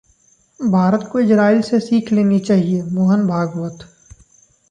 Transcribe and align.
भारत 0.59 1.03
को 1.03 1.19
इजराइल 1.19 1.61
से 1.61 1.79
सीख 1.79 2.11
लेनी 2.11 2.39
चाहिए: 2.39 2.81
मोहन 2.83 3.27
भागवत 3.27 3.87